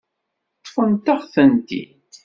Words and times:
Ṭṭfent-aɣ-tent-id. 0.59 1.73